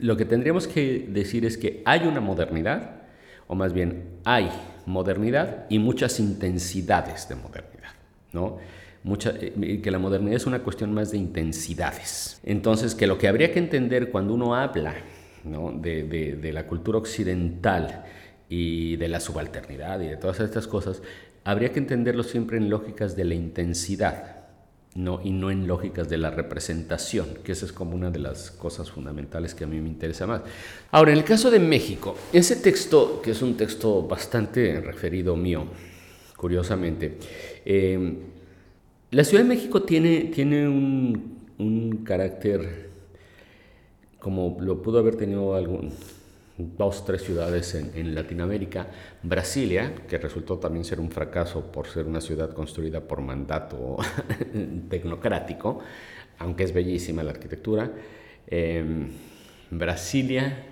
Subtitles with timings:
[0.00, 3.02] Lo que tendríamos que decir es que hay una modernidad,
[3.46, 4.48] o más bien hay
[4.86, 7.92] modernidad y muchas intensidades de modernidad,
[8.32, 8.58] ¿no?
[9.04, 12.40] Eh, que la modernidad es una cuestión más de intensidades.
[12.44, 14.94] Entonces, que lo que habría que entender cuando uno habla
[15.44, 18.04] de la cultura occidental
[18.48, 21.02] y de la subalternidad y de todas estas cosas,
[21.44, 24.37] habría que entenderlo siempre en lógicas de la intensidad,
[24.94, 28.50] no, y no en lógicas de la representación, que esa es como una de las
[28.50, 30.42] cosas fundamentales que a mí me interesa más.
[30.90, 35.66] Ahora, en el caso de México, ese texto, que es un texto bastante referido mío,
[36.36, 37.18] curiosamente,
[37.64, 38.16] eh,
[39.10, 42.88] la Ciudad de México tiene, tiene un, un carácter
[44.18, 45.92] como lo pudo haber tenido algún,
[46.58, 48.88] dos, tres ciudades en, en, Latinoamérica.
[49.22, 53.96] Brasilia, que resultó también ser un fracaso por ser una ciudad construida por mandato
[54.90, 55.78] tecnocrático,
[56.38, 57.90] aunque es bellísima la arquitectura.
[58.46, 58.84] Eh,
[59.70, 60.64] Brasilia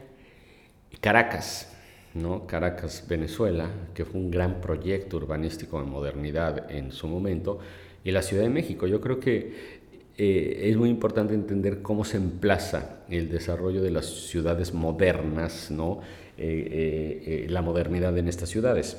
[1.00, 1.72] Caracas,
[2.14, 2.46] ¿no?
[2.46, 7.58] Caracas, Venezuela, que fue un gran proyecto urbanístico de modernidad en su momento,
[8.02, 8.86] y la Ciudad de México.
[8.86, 9.75] Yo creo que
[10.18, 16.00] eh, es muy importante entender cómo se emplaza el desarrollo de las ciudades modernas, ¿no?
[16.38, 18.96] Eh, eh, la modernidad en estas ciudades.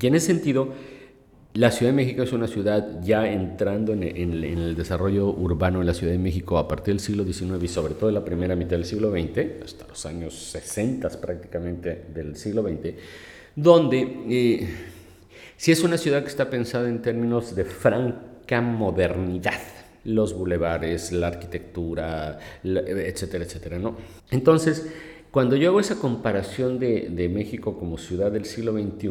[0.00, 0.72] Y en ese sentido,
[1.54, 5.80] la Ciudad de México es una ciudad ya entrando en, en, en, el desarrollo urbano
[5.80, 8.24] en la Ciudad de México a partir del siglo XIX y sobre todo en la
[8.24, 12.94] primera mitad del siglo XX, hasta los años 60 prácticamente del siglo XX,
[13.54, 14.68] donde
[15.56, 19.60] si es una ciudad que está pensada en términos de franca modernidad,
[20.04, 23.96] los bulevares, la arquitectura, etcétera, etcétera, ¿no?
[24.30, 24.90] Entonces,
[25.30, 29.10] cuando yo hago esa comparación de, de México como ciudad del siglo XXI,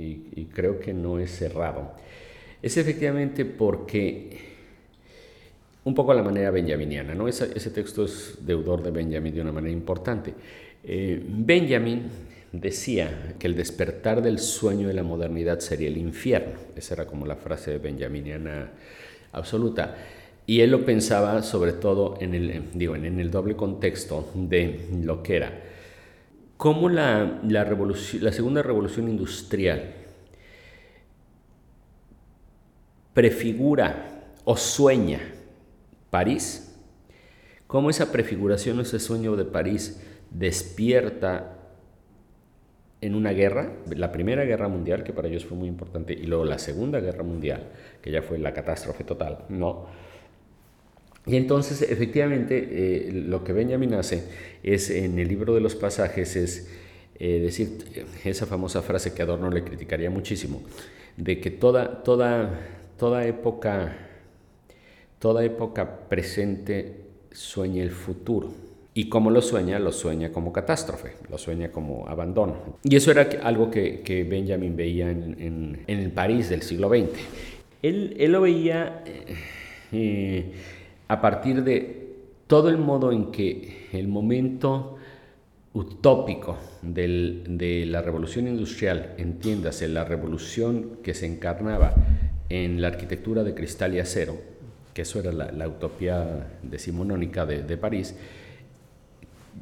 [0.00, 1.92] y, creo que no es cerrado,
[2.62, 4.38] es efectivamente porque
[5.84, 7.28] un poco a la manera benjaminiana, ¿no?
[7.28, 10.34] Ese, ese texto es deudor de Benjamin de una manera importante.
[10.84, 12.02] Eh, Benjamin
[12.52, 16.58] decía que el despertar del sueño de la modernidad sería el infierno.
[16.76, 18.70] Esa era como la frase benjaminiana
[19.32, 19.96] absoluta.
[20.46, 25.22] Y él lo pensaba sobre todo en el, digo, en el doble contexto de lo
[25.22, 25.62] que era.
[26.56, 29.94] Cómo la, la, la segunda revolución industrial
[33.12, 35.20] prefigura o sueña
[36.08, 36.74] París,
[37.66, 40.00] cómo esa prefiguración, ese sueño de París
[40.30, 41.57] despierta
[43.00, 46.44] en una guerra, la Primera Guerra Mundial, que para ellos fue muy importante, y luego
[46.44, 47.62] la Segunda Guerra Mundial,
[48.02, 49.86] que ya fue la catástrofe total, ¿no?
[51.26, 54.24] Y entonces, efectivamente, eh, lo que Benjamin hace
[54.62, 56.70] es, en el libro de los pasajes, es
[57.18, 57.68] eh, decir
[58.24, 60.62] esa famosa frase que Adorno le criticaría muchísimo,
[61.16, 62.58] de que toda, toda,
[62.96, 63.96] toda época,
[65.18, 68.67] toda época presente sueña el futuro.
[68.98, 72.78] Y como lo sueña, lo sueña como catástrofe, lo sueña como abandono.
[72.82, 76.88] Y eso era algo que, que Benjamin veía en, en, en, el París del siglo
[76.88, 77.16] XX.
[77.80, 79.04] Él, él lo veía
[79.92, 80.52] eh,
[81.06, 82.08] a partir de
[82.48, 84.96] todo el modo en que el momento
[85.74, 91.94] utópico del, de la revolución industrial, entiéndase, la revolución que se encarnaba
[92.48, 94.38] en la arquitectura de cristal y acero,
[94.92, 98.16] que eso era la, la utopía decimonónica de, de París,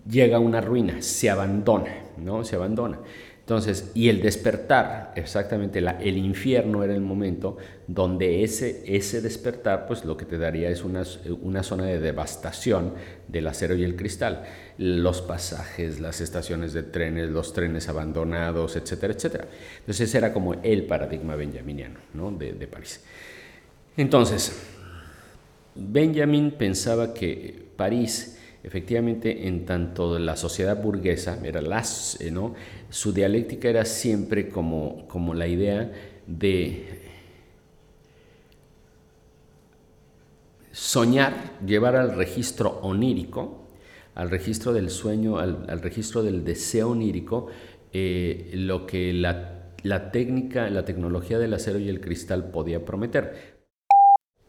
[0.09, 2.45] llega a una ruina, se abandona, ¿no?
[2.45, 2.99] Se abandona.
[3.47, 10.05] Entonces, y el despertar, exactamente, el infierno era el momento donde ese, ese despertar, pues
[10.05, 11.05] lo que te daría es una,
[11.43, 12.95] una zona de devastación
[13.29, 14.43] del acero y el cristal.
[14.79, 19.47] Los pasajes, las estaciones de trenes, los trenes abandonados, etcétera, etcétera.
[19.79, 22.33] Entonces, ese era como el paradigma benjaminiano, ¿no?
[22.33, 23.05] De, de París.
[23.97, 24.61] Entonces,
[25.77, 32.55] Benjamin pensaba que París efectivamente en tanto la sociedad burguesa, era las, eh, ¿no?
[32.91, 35.93] su dialéctica era siempre como, como la idea
[36.27, 37.01] de
[40.73, 43.69] soñar, llevar al registro onírico,
[44.17, 47.47] al registro del sueño, al, registro del deseo onírico,
[47.93, 53.56] eh, lo que la, la técnica, la tecnología del acero y el cristal podía prometer.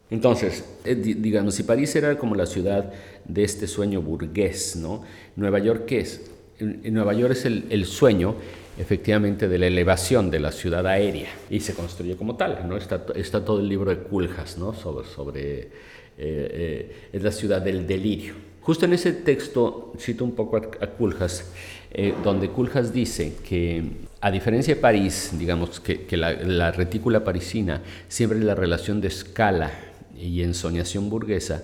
[0.10, 2.92] Entonces, eh, digamos, si París era como la ciudad
[3.26, 5.04] de este sueño burgués, ¿no?
[5.36, 6.22] Nueva York, ¿qué es?
[6.60, 8.36] En Nueva York es el, sueño,
[8.80, 12.78] efectivamente, de la elevación de la ciudad aérea y se construye como tal, ¿no?
[12.78, 14.74] Está, todo el libro de Culjas, ¿no?
[14.74, 15.70] Sobre, sobre eh,
[16.18, 18.34] eh, es la ciudad del delirio.
[18.62, 21.52] Justo en ese texto cito un poco a, Culjas,
[21.92, 23.84] eh, donde Culjas dice que
[24.20, 29.00] a diferencia de París, digamos que, que la, la retícula parisina siempre es la relación
[29.00, 29.72] de escala
[30.20, 31.64] y ensoñación burguesa,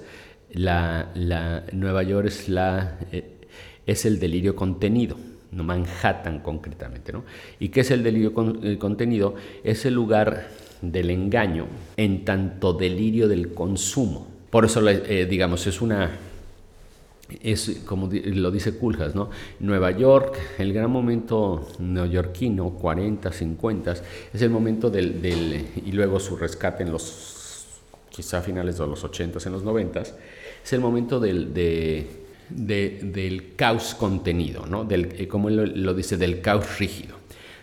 [0.52, 3.34] la, la Nueva York es la, eh,
[3.86, 5.18] es el delirio contenido,
[5.52, 7.12] no Manhattan concretamente.
[7.12, 7.24] ¿no?
[7.60, 8.34] ¿Y qué es el delirio
[8.80, 9.36] contenido?
[9.64, 10.50] Es el lugar
[10.82, 11.68] del engaño
[11.98, 14.28] en tanto delirio del consumo.
[14.50, 16.12] Por eso, eh, digamos, es una
[17.42, 19.30] es como lo dice Culjas, ¿no?
[19.60, 23.94] Nueva York, el gran momento neoyorquino, 40, 50,
[24.34, 27.33] es el momento del, del, y luego su rescate en los,
[28.14, 32.08] quizá finales de los 80, en los 90, es el momento del, de,
[32.50, 34.84] del caos contenido, ¿no?
[34.84, 37.18] Del, eh, como él lo, dice, del caos rígido.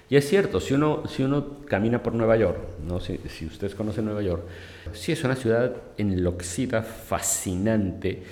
[0.09, 2.99] Y es cierto, si uno, si uno camina por Nueva York, ¿no?
[2.99, 4.43] si, si ustedes conocen Nueva York,
[4.93, 8.25] sí es una ciudad enloquecida, fascinante,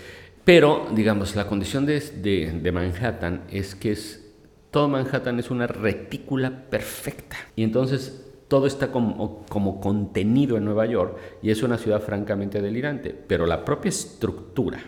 [0.48, 4.32] pero, digamos, la condición de, Manhattan es que es,
[4.70, 7.36] todo Manhattan es una retícula perfecta.
[7.54, 9.46] Y entonces todo está como,
[9.80, 13.14] contenido en Nueva York y es una ciudad francamente delirante.
[13.14, 14.80] Pero la propia estructura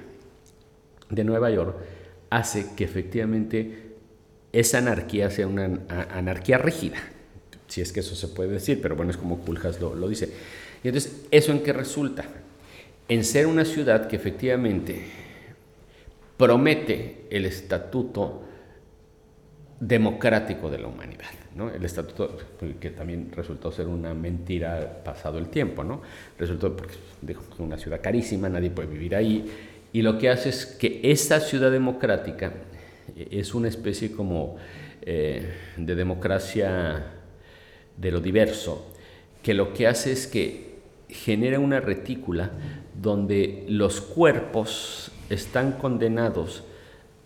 [1.11, 1.77] de Nueva York
[2.31, 3.91] hace que efectivamente
[4.53, 5.81] esa anarquía sea una
[6.11, 6.97] anarquía rígida.
[7.69, 10.33] Si es que eso se puede decir, pero bueno, es como Kuljas lo, lo dice.
[10.83, 12.25] Y entonces, ¿eso en qué resulta?
[13.09, 15.05] En ser una ciudad que efectivamente
[16.37, 18.43] promete el estatuto
[19.81, 21.31] democrático de la humanidad.
[21.57, 21.71] ¿no?
[21.71, 22.37] El estatuto
[22.79, 25.83] que también resultó ser una mentira pasado el tiempo.
[25.83, 26.03] ¿no?
[26.39, 26.95] Resultó porque
[27.27, 29.51] es una ciudad carísima, nadie puede vivir ahí.
[29.93, 32.53] Y lo que hace es que esta ciudad democrática
[33.17, 34.57] es una especie como
[35.03, 37.07] eh, de democracia
[37.97, 38.93] de lo diverso,
[39.43, 40.71] que lo que hace es que
[41.09, 42.51] genera una retícula
[43.01, 46.65] donde los cuerpos están condenados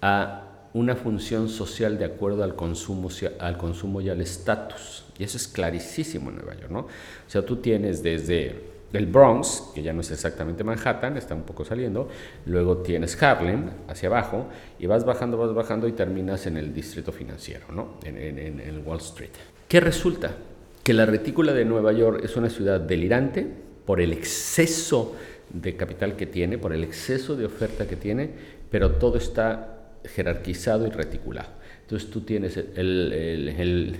[0.00, 0.43] a
[0.74, 5.04] una función social de acuerdo al consumo, al consumo y al estatus.
[5.18, 6.80] Y eso es clarísimo en Nueva York, ¿no?
[6.80, 6.88] O
[7.28, 11.64] sea, tú tienes desde el Bronx, que ya no es exactamente Manhattan, está un poco
[11.64, 12.08] saliendo,
[12.46, 14.48] luego tienes Harlem hacia abajo,
[14.78, 17.98] y vas bajando, vas bajando y terminas en el distrito financiero, ¿no?
[18.04, 19.30] En, en Wall Street.
[19.68, 20.36] ¿Qué resulta?
[20.82, 23.46] Que la retícula de Nueva York es una ciudad delirante
[23.86, 25.14] por el exceso
[25.50, 28.30] de capital que tiene, por el exceso de oferta que tiene,
[28.70, 29.73] pero todo está
[30.04, 31.64] jerarquizado y reticulado.
[31.82, 33.96] Entonces tú tienes el, el, el,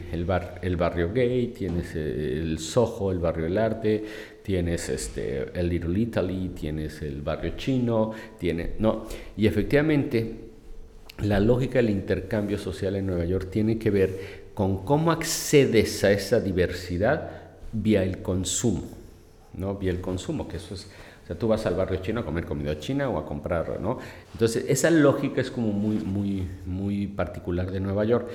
[0.62, 4.04] el barrio gay, tienes el Soho, el barrio del arte,
[4.42, 9.06] tienes este, el Little Italy, tienes el barrio chino, tiene, no,
[9.36, 10.34] y efectivamente
[11.22, 16.12] la lógica del intercambio social en Nueva York tiene que ver con cómo accedes a
[16.12, 17.30] esa diversidad
[17.72, 18.84] vía el consumo,
[19.54, 19.74] ¿no?
[19.76, 20.88] Vía el consumo, que eso es
[21.24, 23.98] o sea, tú vas al barrio chino a comer comida china o a comprar, ¿no?
[24.34, 28.28] Entonces, esa lógica es como muy, muy, muy particular de Nueva York.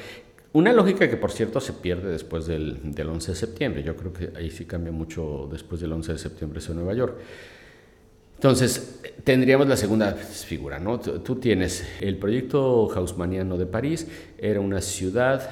[0.54, 3.84] Una lógica que, por cierto, se pierde después del, del 11 de septiembre.
[3.84, 7.18] Yo creo que ahí sí cambia mucho después del 11 de septiembre en Nueva York.
[8.34, 11.00] Entonces, tendríamos la segunda figura, ¿no?
[11.00, 14.08] Tú, tienes el proyecto Haussmanniano de París,
[14.40, 15.48] era una ciudad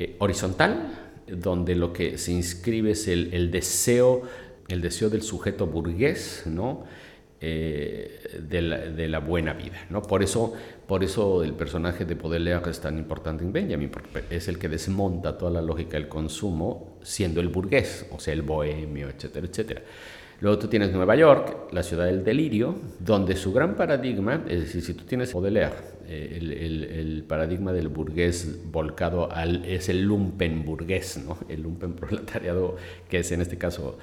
[0.00, 0.98] eh, horizontal,
[1.28, 4.22] donde lo que se inscribe es el deseo
[4.68, 6.84] el deseo del sujeto burgués, ¿no?
[7.44, 9.84] Eh, de, la, buena vida.
[9.90, 10.00] ¿no?
[10.00, 10.52] Por, eso,
[10.86, 14.68] por eso el personaje de Baudelaire es tan importante en Benjamin, porque es el que
[14.68, 19.82] desmonta toda la lógica del consumo siendo el burgués, o sea, el bohemio, etcétera, etcétera.
[20.40, 24.82] Luego tú tienes Nueva York, la ciudad del delirio, donde su gran paradigma, es decir,
[24.82, 25.74] si tú tienes Baudelaire,
[26.06, 31.38] eh, el, paradigma del burgués volcado al, es el lumpen burgués, ¿no?
[31.48, 32.76] el lumpen proletariado,
[33.08, 33.98] que es en este caso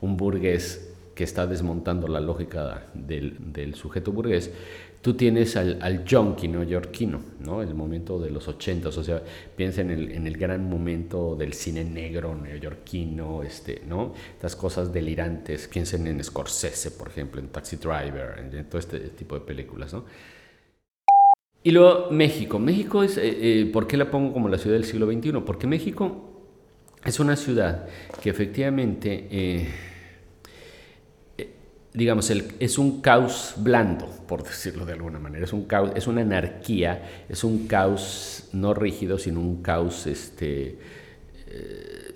[0.00, 0.88] un burgués
[1.18, 4.52] que está desmontando la lógica del, sujeto burgués,
[5.02, 7.60] tú tienes al, al junkie neoyorquino, ¿no?
[7.60, 9.20] El momento de los ochentas, o sea,
[9.56, 14.14] piensa en el, en el, gran momento del cine negro neoyorquino, este, ¿no?
[14.32, 19.34] Estas cosas delirantes, piensen en Scorsese, por ejemplo, en Taxi Driver, en, todo este tipo
[19.34, 20.04] de películas, ¿no?
[21.64, 22.60] Y luego México.
[22.60, 23.22] México es, eh,
[23.62, 25.32] eh, ¿por qué la pongo como la ciudad del siglo XXI?
[25.44, 26.44] Porque México
[27.04, 27.88] es una ciudad
[28.22, 29.26] que efectivamente...
[29.32, 29.87] Eh,
[31.92, 35.44] digamos, es un caos blando, por decirlo de alguna manera.
[35.44, 40.78] Es un caos, es una anarquía, es un caos no rígido, sino un caos este,
[41.46, 42.14] eh,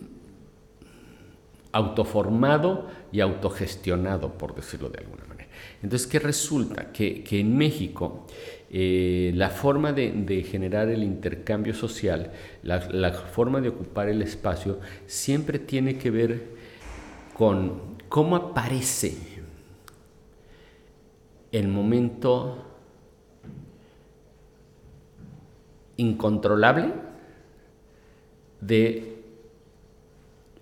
[1.73, 5.49] autoformado y autogestionado, por decirlo de alguna manera.
[5.83, 6.93] Entonces, ¿qué resulta?
[6.93, 8.27] Que, en México
[8.71, 15.59] eh, la forma de, generar el intercambio social, la forma de ocupar el espacio, siempre
[15.59, 16.43] tiene que ver
[17.35, 19.32] con cómo aparece
[21.53, 22.57] el momento
[25.97, 26.93] incontrolable
[28.61, 29.13] de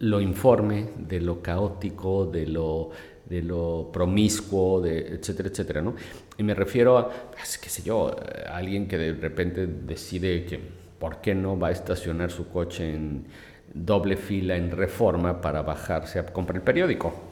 [0.01, 2.91] lo informe, de lo caótico, de lo,
[3.27, 5.95] de lo promiscuo, de, etcétera, etcétera, ¿no?
[6.37, 10.59] Y me refiero a, qué sé yo, a alguien que de repente decide que,
[10.99, 13.27] ¿por qué no va a estacionar su coche en
[13.73, 17.30] doble fila en reforma para bajarse a comprar el periódico?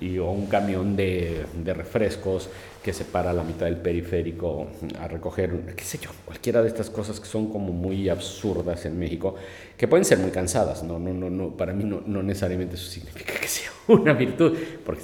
[0.00, 2.48] Y, o un camión de, de, refrescos
[2.82, 6.68] que se para a la mitad del periférico a recoger, qué sé yo, cualquiera de
[6.68, 9.36] estas cosas que son como muy absurdas en México,
[9.76, 12.88] que pueden ser muy cansadas, no, no, no, no para mí no, no necesariamente eso
[12.88, 15.02] significa que sea una virtud, porque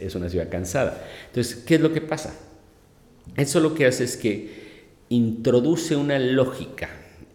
[0.00, 1.04] es una ciudad cansada.
[1.28, 2.34] Entonces, ¿qué es lo que pasa?
[3.36, 4.68] Eso lo que hace es que
[5.10, 6.88] introduce una lógica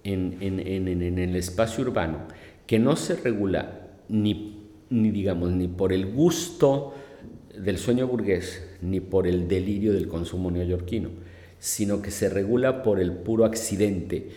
[0.04, 2.28] en, en, en, en el espacio urbano
[2.68, 4.53] que no se regula ni
[4.90, 6.94] ni digamos, ni por el gusto
[7.58, 11.10] del sueño burgués, ni por el delirio del consumo neoyorquino,
[11.60, 14.30] sino que se regula por el puro accidente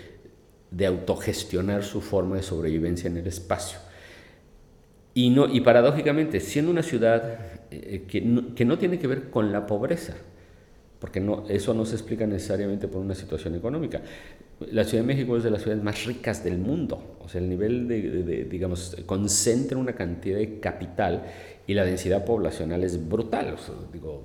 [0.70, 3.78] de autogestionar su forma de sobrevivencia en el espacio.
[5.14, 7.38] Y, no, y paradójicamente, siendo una ciudad
[7.70, 8.22] eh, que,
[8.54, 10.14] que no tiene que ver con la pobreza,
[10.98, 14.00] porque no, eso no se explica necesariamente por una situación económica.
[14.72, 17.48] La Ciudad de México es de las ciudades más ricas del mundo, o sea, el
[17.48, 21.24] nivel de, digamos, concentra una cantidad de capital
[21.66, 23.56] y la densidad poblacional es brutal.
[23.92, 24.22] digo,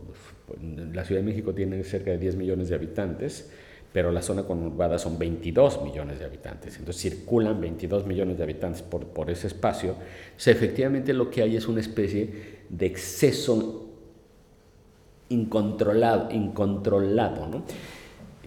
[0.94, 3.52] la Ciudad de México tiene cerca de 10 millones de habitantes,
[3.92, 6.78] pero la zona conurbada son 22 millones de habitantes.
[6.78, 9.92] Entonces circulan 22 millones de habitantes por, por ese espacio.
[9.92, 13.91] O sea, efectivamente lo que hay es una especie de exceso
[15.32, 17.64] incontrolado, incontrolado ¿no?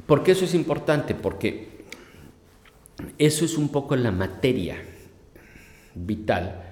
[0.07, 1.15] ¿Por qué eso es importante?
[1.15, 1.69] Porque
[3.19, 4.77] eso es un poco la materia
[5.95, 6.63] vital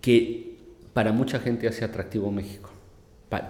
[0.00, 0.56] que
[0.92, 2.70] para mucha gente hace atractivo México,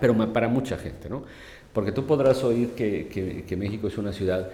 [0.01, 1.25] pero para mucha gente, ¿no?
[1.73, 4.51] Porque tú podrás oír que, que México es una ciudad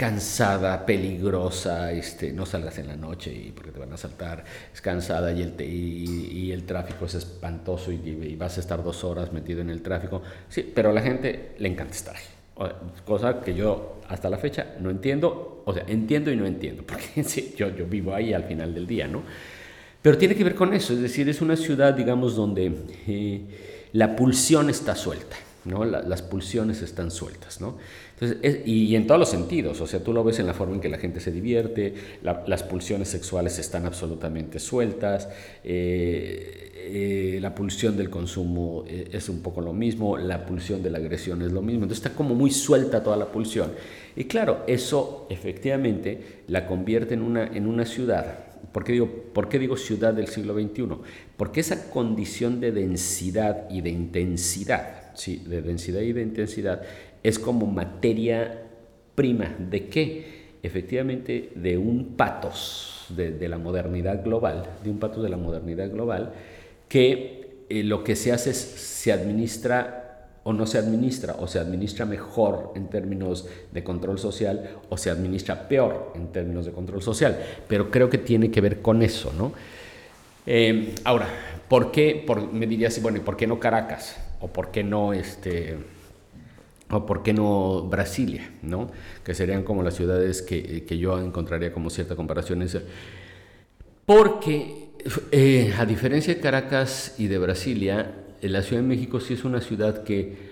[0.00, 4.42] cansada, peligrosa, este, no salgas en la noche y porque te van a saltar,
[4.72, 9.30] es cansada y el, y, el tráfico es espantoso y, vas a estar dos horas
[9.30, 10.22] metido en el tráfico.
[10.48, 12.16] Sí, pero a la gente le encanta estar.
[13.04, 17.22] Cosa que yo hasta la fecha no entiendo, o sea, entiendo y no entiendo, porque
[17.22, 19.22] sí, yo, yo vivo ahí al final del día, ¿no?
[20.00, 22.72] Pero tiene que ver con eso, es decir, es una ciudad, digamos, donde
[23.06, 23.42] eh,
[23.92, 25.84] la pulsión está suelta, ¿no?
[25.84, 27.76] las pulsiones están sueltas, ¿no?
[28.66, 30.90] Y, en todos los sentidos, o sea, tú lo ves en la forma en que
[30.90, 35.28] la gente se divierte, las pulsiones sexuales están absolutamente sueltas,
[35.64, 40.90] eh, eh, la pulsión del consumo eh, es un poco lo mismo, la pulsión de
[40.90, 43.72] la agresión es lo mismo, entonces está como muy suelta toda la pulsión.
[44.16, 48.50] Y claro, eso efectivamente la convierte en una, en una ciudad.
[48.72, 50.84] ¿Por qué, digo, ¿Por qué digo ciudad del siglo XXI?
[51.36, 56.82] Porque esa condición de densidad y de intensidad, sí, de densidad y de intensidad,
[57.22, 58.62] es como materia
[59.14, 59.54] prima.
[59.58, 60.40] ¿De qué?
[60.62, 66.32] Efectivamente, de un patos de, la modernidad global, de un patos de la modernidad global,
[66.88, 70.00] que eh, lo que se hace es se administra
[70.42, 75.10] o no se administra, o se administra mejor en términos de control social, o se
[75.10, 77.38] administra peor en términos de control social.
[77.68, 79.52] Pero creo que tiene que ver con eso, ¿no?
[80.46, 81.28] Eh, ahora,
[81.68, 82.24] ¿por qué?
[82.26, 84.16] Por, me dirías, bueno, ¿y por qué no Caracas?
[84.40, 85.76] ¿O por qué no este,
[86.90, 88.90] o por qué no Brasilia, ¿no?
[89.24, 92.66] que serían como las ciudades que, yo encontraría como cierta comparación.
[94.06, 94.90] Porque,
[95.30, 99.60] eh, a diferencia de Caracas y de Brasilia, la Ciudad de México sí es una
[99.60, 100.50] ciudad que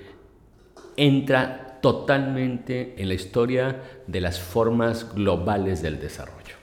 [0.97, 6.58] entra totalmente en la historia de las formas globales del desarrollo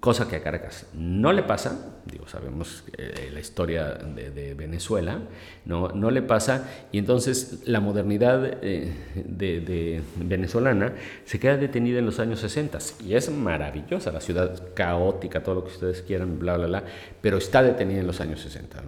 [0.00, 5.20] cosa que a Caracas no le pasa, digo, sabemos eh, la historia de, Venezuela,
[5.64, 12.06] no, no le pasa, y entonces la modernidad eh, de, venezolana se queda detenida en
[12.06, 16.56] los años 60, y es maravillosa, la ciudad caótica, todo lo que ustedes quieran, bla,
[16.56, 16.84] bla, bla,
[17.20, 18.82] pero está detenida en los años 60.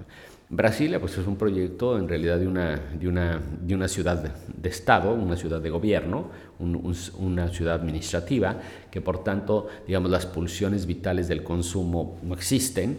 [0.53, 4.69] Brasilia pues es un proyecto en realidad de una, de una, de una ciudad de
[4.69, 6.29] Estado, una ciudad de gobierno,
[6.59, 8.59] una ciudad administrativa,
[8.91, 12.99] que por tanto, digamos, las pulsiones vitales del consumo no existen.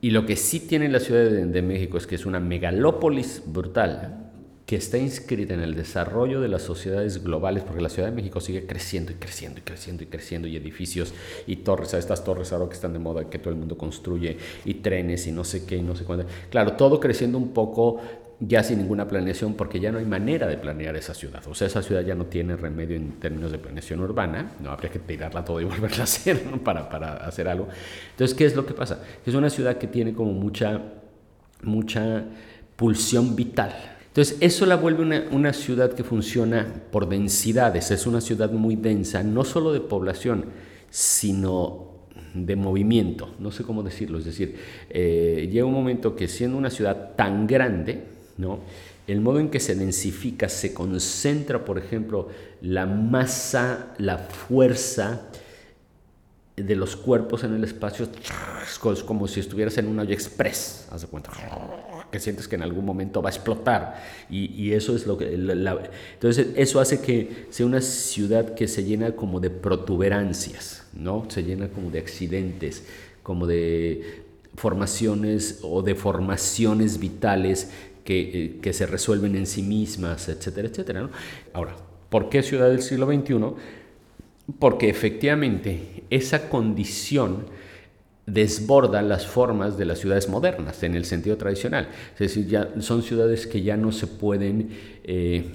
[0.00, 3.42] Y lo que sí tiene la Ciudad de, de México es que es una megalópolis
[3.46, 4.29] brutal,
[4.70, 8.40] que está inscrita en el desarrollo de las sociedades globales, porque la Ciudad de México
[8.40, 11.12] sigue creciendo y creciendo y creciendo y creciendo, y edificios
[11.48, 14.36] y torres, a estas torres ahora que están de moda, que todo el mundo construye,
[14.64, 16.24] y trenes y no sé qué y no sé cuándo.
[16.50, 18.00] Claro, todo creciendo un poco
[18.38, 21.44] ya sin ninguna planeación, porque ya no hay manera de planear esa ciudad.
[21.48, 24.92] O sea, esa ciudad ya no tiene remedio en términos de planeación urbana, no habría
[24.92, 27.66] que tirarla todo y volverla a hacer para, para hacer algo.
[28.12, 29.02] Entonces, ¿qué es lo que pasa?
[29.26, 30.80] Es una ciudad que tiene como mucha,
[31.60, 32.22] mucha
[32.76, 33.74] pulsión vital
[34.10, 39.22] entonces, eso la vuelve una, ciudad que funciona por densidades, es una ciudad muy densa,
[39.22, 40.46] no solo de población,
[40.90, 41.86] sino
[42.34, 44.56] de movimiento, no sé cómo decirlo, es decir,
[44.88, 48.02] eh, llega un momento que siendo una ciudad tan grande,
[48.36, 48.58] ¿no?
[49.06, 52.28] el modo en que se densifica, se concentra, por ejemplo,
[52.62, 55.28] la masa, la fuerza
[56.56, 58.08] de los cuerpos en el espacio,
[58.92, 61.30] es como si estuvieras en un hoyo express, haz de cuenta,
[62.10, 64.02] que sientes que en algún momento va a explotar.
[64.30, 65.32] Y, eso es lo que...
[65.34, 71.26] entonces, eso hace que sea una ciudad que se llena como de protuberancias, ¿no?
[71.28, 72.84] Se llena como de accidentes,
[73.22, 74.24] como de
[74.56, 77.70] formaciones o deformaciones vitales
[78.12, 81.08] eh, que, se resuelven en sí mismas, etcétera, etcétera.
[81.52, 81.76] Ahora,
[82.08, 83.54] ¿por qué ciudad del siglo XXI?
[84.58, 87.46] Porque efectivamente esa condición
[88.26, 91.88] desborda las formas de las ciudades modernas en el sentido tradicional.
[92.14, 94.70] Es decir, ya son ciudades que ya no se pueden...
[95.04, 95.50] Eh,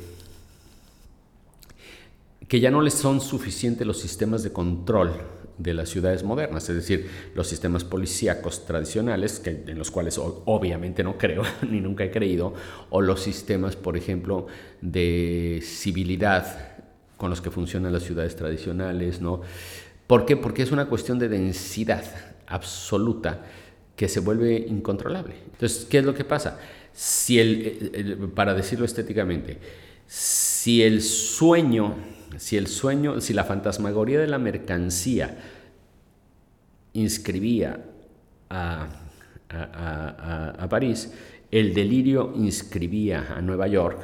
[2.47, 5.13] que ya no les son suficientes los sistemas de control
[5.57, 11.03] de las ciudades modernas, es decir, los sistemas policíacos tradicionales, que, en los cuales obviamente
[11.03, 12.53] no creo ni nunca he creído,
[12.89, 14.47] o los sistemas, por ejemplo,
[14.81, 16.75] de civilidad
[17.17, 19.41] con los que funcionan las ciudades tradicionales, ¿no?
[20.05, 20.37] ¿Por qué?
[20.37, 22.03] Porque es una cuestión de densidad
[22.47, 23.45] absoluta
[23.95, 25.35] que se vuelve incontrolable.
[25.53, 26.59] Entonces, ¿qué es lo que pasa?
[26.93, 29.57] Si el para decirlo estéticamente,
[30.07, 31.95] si el sueño
[32.37, 35.37] si el sueño, si la fantasmagoría de la mercancía
[36.93, 37.79] inscribía
[38.49, 38.89] a,
[40.69, 41.13] París,
[41.51, 43.99] el delirio inscribía a Nueva York,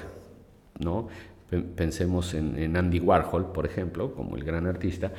[0.80, 1.10] ¿no?
[1.76, 5.12] Pensemos en, Andy Warhol, por ejemplo, como el gran artista.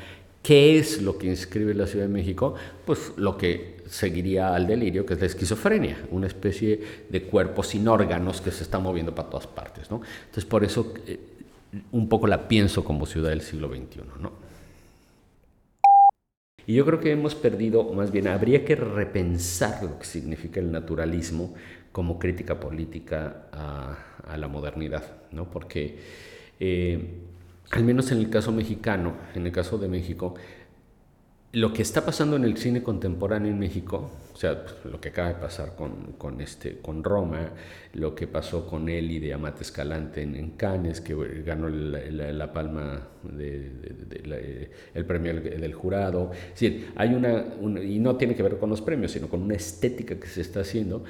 [0.43, 2.55] ¿Qué es lo que inscribe la Ciudad de México?
[2.85, 7.87] Pues lo que seguiría al delirio, que es la esquizofrenia, una especie de cuerpo sin
[7.87, 9.91] órganos que se está moviendo para todas partes.
[9.91, 10.01] ¿no?
[10.25, 11.21] Entonces, por eso eh,
[11.93, 14.33] un poco la pienso como ciudad del siglo XXI, ¿no?
[16.65, 20.71] Y yo creo que hemos perdido, más bien habría que repensar lo que significa el
[20.71, 21.55] naturalismo
[21.91, 25.51] como crítica política a, la modernidad, ¿no?
[25.51, 25.99] Porque
[26.61, 27.21] eh,
[27.71, 30.35] al menos en el caso mexicano, en el caso de México,
[31.53, 35.11] lo que está pasando en el cine contemporáneo en México, o sea, pues, lo que
[35.11, 37.51] acaba de pasar con, con, este, con Roma,
[37.93, 43.71] lo que pasó con Eli de Amate Escalante en, Cannes, que ganó la, palma de,
[44.95, 46.31] eh, premio del, jurado.
[46.59, 47.45] Es hay una,
[47.83, 50.61] y no tiene que ver con los premios, sino con una estética que se está
[50.61, 51.05] haciendo,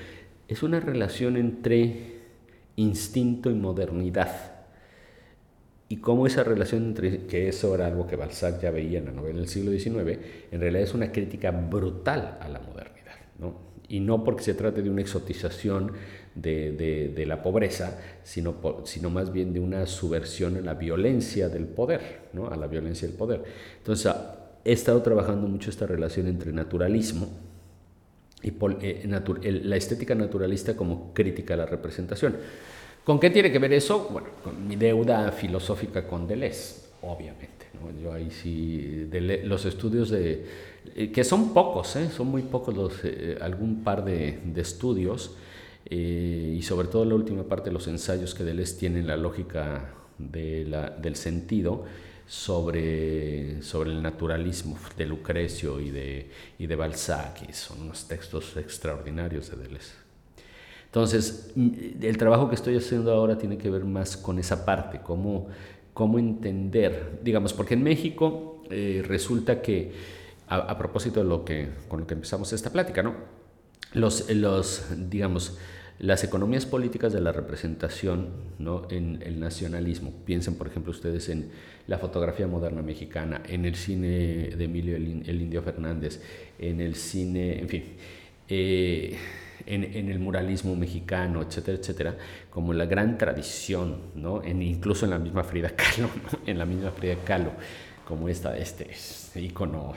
[0.49, 2.21] es una relación entre
[2.75, 4.52] instinto y modernidad
[5.93, 9.13] y cómo esa relación entre, que eso era algo que Balzac ya veía en la
[9.13, 10.19] novela del siglo XIX,
[10.51, 13.57] en realidad es una crítica brutal a la modernidad, ¿no?
[13.89, 15.93] Y no porque se trate de una exotización
[16.35, 21.67] de, de, la pobreza, sino, sino más bien de una subversión a la violencia del
[21.67, 22.49] poder, ¿no?
[22.49, 23.45] A la violencia del poder.
[23.77, 27.29] Entonces, ah, he estado trabajando mucho esta relación entre naturalismo,
[28.43, 28.51] y
[28.81, 32.37] eh, la estética naturalista como crítica a la representación.
[33.05, 34.09] ¿Con qué tiene que ver eso?
[34.13, 37.67] Bueno, con mi deuda filosófica con Deleuze, obviamente.
[38.01, 39.09] Yo ahí sí,
[39.45, 40.47] los estudios de,
[40.95, 42.11] eh, que son pocos, ¿eh?
[42.11, 45.37] son muy pocos los, eh, algún par de, estudios,
[45.91, 51.17] y sobre todo la última parte de los ensayos que Deleuze tiene la lógica del
[51.17, 51.85] sentido
[52.27, 58.57] sobre, sobre el naturalismo de Lucrecio y de, y de Balzac, y son unos textos
[58.57, 60.02] extraordinarios de Deleuze.
[60.93, 61.71] Entonces, mm,
[62.03, 65.49] el trabajo que estoy haciendo ahora tiene que ver más con esa parte, cómo,
[65.95, 69.93] cómo entender, digamos, porque en México eh, resulta que,
[70.49, 73.15] a, propósito de lo que, con lo que empezamos esta plática, ¿no?
[73.95, 75.57] Los, los, digamos,
[75.99, 78.29] las economías políticas de la representación
[78.59, 78.83] ¿no?
[78.91, 80.13] en el nacionalismo.
[80.25, 81.51] Piensen, por ejemplo, ustedes en
[81.87, 86.21] la fotografía moderna mexicana, en el cine de Emilio el, Indio Fernández,
[86.59, 87.85] en el cine, en fin.
[88.49, 89.19] Eh,
[89.67, 92.17] en, el muralismo mexicano, etcétera, etcétera,
[92.51, 94.43] como la gran tradición, ¿no?
[94.45, 96.09] Incluso en la misma Frida Kahlo,
[96.47, 97.53] en la misma Frida Kahlo,
[98.07, 98.91] como esta, este
[99.37, 99.95] icono,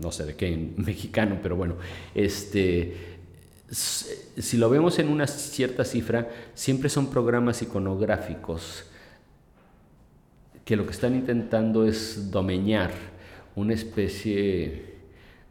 [0.00, 1.76] no sé de qué, mexicano, pero bueno,
[2.14, 2.96] este,
[3.70, 8.86] si lo vemos en una cierta cifra, siempre son programas iconográficos
[10.64, 12.92] que lo que están intentando es domeñar
[13.56, 14.92] una especie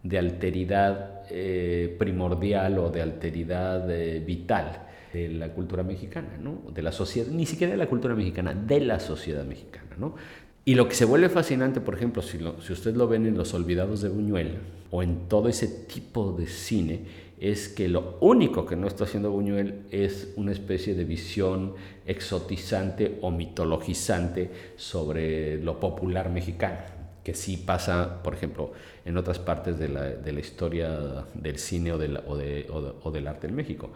[0.03, 6.61] de alteridad eh, primordial o de alteridad eh, vital de la cultura mexicana, ¿no?
[6.73, 9.95] de la sociedad, ni siquiera de la cultura mexicana, de la sociedad mexicana.
[9.97, 10.15] ¿no?
[10.63, 14.01] Y lo que se vuelve fascinante, por ejemplo, si, usted lo ven en Los Olvidados
[14.01, 14.59] de Buñuel
[14.91, 17.01] o en todo ese tipo de cine,
[17.39, 21.73] es que lo único que no está haciendo Buñuel es una especie de visión
[22.05, 28.71] exotizante o mitologizante sobre lo popular mexicano que sí pasa, por ejemplo,
[29.05, 33.55] en otras partes de la, historia del cine o, o, de, o, del arte en
[33.55, 33.89] México.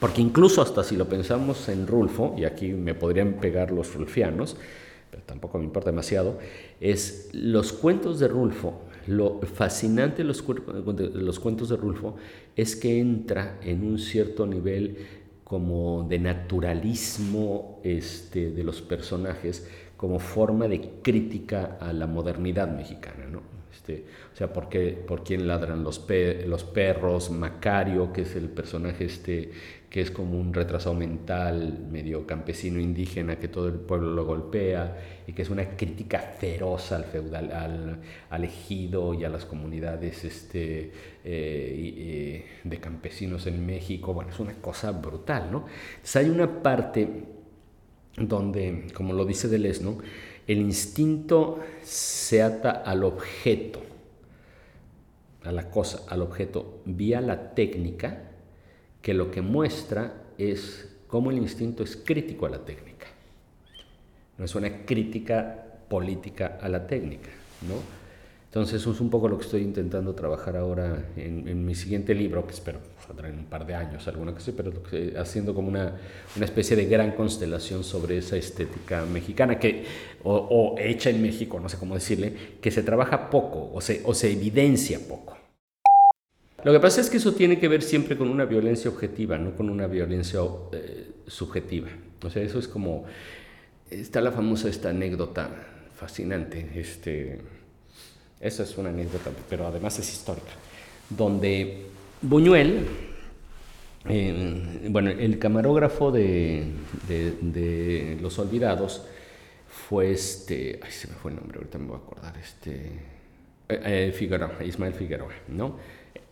[0.00, 4.56] Porque incluso hasta si lo pensamos en Rulfo, y aquí me podrían pegar los rulfianos,
[5.10, 6.38] pero tampoco me importa demasiado,
[6.80, 12.16] es los cuentos de Rulfo, lo fascinante de los, los cuentos de Rulfo
[12.56, 14.96] es que entra en un cierto nivel
[15.44, 23.26] como de naturalismo este, de los personajes, como forma de crítica a la modernidad mexicana,
[23.30, 23.51] ¿no?
[23.82, 27.30] Este, o sea, ¿por, qué, por quién ladran los, perros?
[27.32, 29.50] Macario, que es el personaje este,
[29.90, 35.24] que es como un retrasado mental, medio campesino indígena, que todo el pueblo lo golpea,
[35.26, 37.98] y que es una crítica feroz al feudal, al,
[38.30, 40.92] al ejido y a las comunidades este, eh,
[41.24, 44.14] eh, de campesinos en México.
[44.14, 45.66] Bueno, es una cosa brutal, ¿no?
[45.96, 47.08] Entonces hay una parte
[48.16, 49.98] donde, como lo dice Deleuze, ¿no?
[50.52, 53.80] El instinto se ata al objeto,
[55.44, 58.22] a la cosa, al objeto, vía la técnica,
[59.00, 63.06] que lo que muestra es cómo el instinto es crítico a la técnica.
[64.38, 67.30] No es una crítica política a la técnica,
[67.68, 68.01] ¿no?
[68.52, 72.46] Entonces, eso es un poco lo que estoy intentando trabajar ahora en, mi siguiente libro,
[72.46, 74.74] que espero saldrá en un par de años, alguna cosa, pero
[75.18, 75.96] haciendo como una,
[76.36, 79.86] una, especie de gran constelación sobre esa estética mexicana, que,
[80.22, 84.12] o, hecha en México, no sé cómo decirle, que se trabaja poco o se, o
[84.12, 85.38] se evidencia poco.
[86.62, 89.56] Lo que pasa es que eso tiene que ver siempre con una violencia objetiva, no
[89.56, 90.40] con una violencia
[90.72, 91.88] eh, subjetiva.
[92.22, 93.06] O sea, eso es como,
[93.90, 95.48] está la famosa esta anécdota
[95.96, 97.61] fascinante, este
[98.42, 100.52] esa es una anécdota, pero además es histórica,
[101.08, 101.86] donde
[102.20, 102.86] Buñuel,
[104.88, 106.66] bueno, el camarógrafo de,
[108.20, 109.04] Los Olvidados
[109.88, 112.72] fue este, ay, se me fue el nombre, ahorita me voy a acordar, este,
[113.68, 115.76] eh, eh, Figueroa, Ismael Figueroa, ¿no?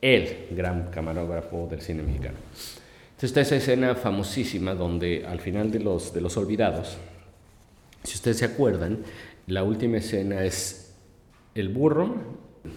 [0.03, 2.39] El gran camarógrafo del cine mexicano.
[3.11, 6.97] Entonces está esa escena famosísima donde al final de los, de los Olvidados,
[8.03, 8.99] si ustedes se acuerdan,
[9.47, 10.90] la última escena es
[11.55, 12.15] el burro,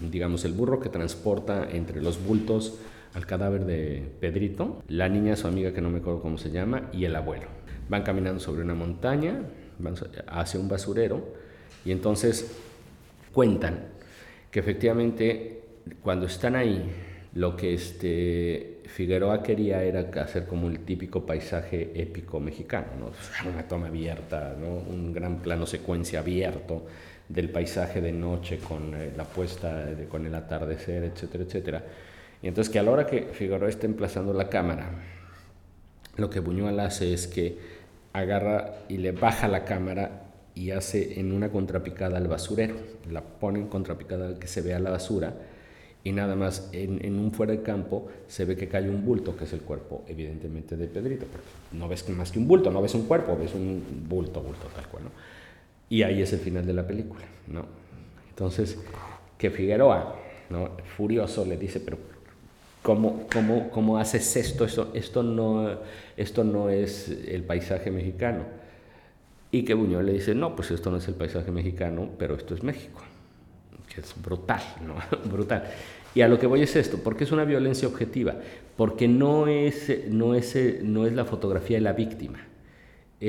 [0.09, 2.79] digamos el burro que transporta entre los bultos
[3.13, 6.89] al cadáver de Pedrito, la niña, su amiga que no me acuerdo cómo se llama,
[6.91, 7.47] y el abuelo.
[7.89, 9.41] Van caminando sobre una montaña,
[9.77, 9.95] van
[10.27, 11.23] hacia un basurero,
[11.85, 12.57] y entonces
[13.31, 13.89] cuentan
[14.49, 15.61] que efectivamente
[16.01, 16.89] cuando están ahí,
[17.35, 23.49] lo que este Figueroa quería era hacer como el típico paisaje épico mexicano, ¿no?
[23.49, 24.67] una toma abierta, ¿no?
[24.67, 26.85] un gran plano secuencia abierto,
[27.29, 31.83] del paisaje de noche con eh, la puesta, con el atardecer, etcétera, etcétera.
[32.41, 34.91] Y entonces que a la hora que Figueroa está emplazando la cámara,
[36.17, 37.57] lo que Buñuel hace es que
[38.11, 40.23] agarra y le baja la cámara
[40.55, 42.75] y hace en una contrapicada al basurero,
[43.09, 45.33] la pone en contrapicada que se vea la basura
[46.03, 49.45] y nada más en, un fuera de campo se ve que cae un bulto, que
[49.45, 51.25] es el cuerpo evidentemente de Pedrito,
[51.71, 54.87] no ves más que un bulto, no ves un cuerpo, ves un bulto, bulto tal
[54.89, 55.05] cual.
[55.05, 55.09] ¿no?
[55.89, 57.65] Y ahí es el final de la película, ¿no?
[58.29, 58.79] Entonces,
[59.37, 60.15] que Figueroa,
[60.49, 60.71] ¿no?
[60.97, 61.97] furioso, le dice, pero
[62.81, 64.65] ¿cómo, cómo, cómo haces esto?
[64.65, 64.89] esto?
[64.93, 65.77] Esto no,
[66.17, 68.43] esto no es el paisaje mexicano.
[69.51, 72.55] Y que Buñuel le dice, no, pues esto no es el paisaje mexicano, pero esto
[72.55, 73.01] es México.
[73.93, 74.95] Que es brutal, ¿no?
[75.29, 75.65] brutal.
[76.15, 78.35] Y a lo que voy es esto, porque es una violencia objetiva,
[78.77, 82.39] porque no es, no es, no es la fotografía de la víctima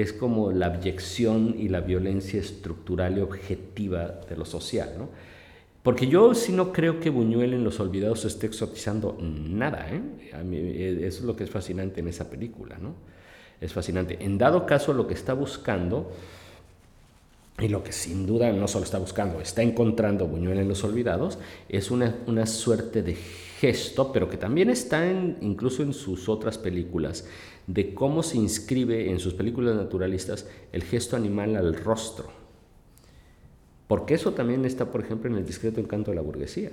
[0.01, 5.09] es como la abyección y la violencia estructural y objetiva de lo social, ¿no?
[5.85, 10.01] Porque yo sí no creo que Buñuel en Los Olvidados esté exotizando nada, ¿eh?
[10.33, 12.95] eh eso es lo que es fascinante en esa película, ¿no?
[13.61, 14.17] Es fascinante.
[14.21, 16.11] En dado caso, lo que está buscando,
[17.61, 21.39] y lo que sin duda no solo está buscando, está encontrando Buñuel en Los Olvidados,
[21.69, 23.17] es una, una suerte de
[23.64, 27.27] gesto, pero que también está incluso en sus otras películas,
[27.66, 32.27] de cómo se inscribe en sus películas naturalistas el gesto animal al rostro.
[33.88, 36.72] Porque eso también está, por ejemplo, en el discreto encanto de la burguesía.